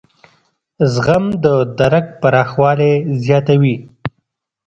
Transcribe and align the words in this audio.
زغم 0.93 1.25
د 1.43 1.45
درک 1.77 2.05
پراخوالی 2.21 2.93
زیاتوي. 3.23 3.75